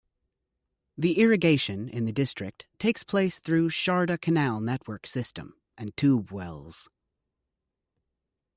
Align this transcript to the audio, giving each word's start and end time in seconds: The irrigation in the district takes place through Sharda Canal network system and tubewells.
The 0.97 1.19
irrigation 1.19 1.87
in 1.87 2.05
the 2.05 2.11
district 2.11 2.65
takes 2.79 3.03
place 3.03 3.37
through 3.37 3.69
Sharda 3.69 4.19
Canal 4.19 4.59
network 4.59 5.05
system 5.05 5.53
and 5.77 5.95
tubewells. 5.95 6.87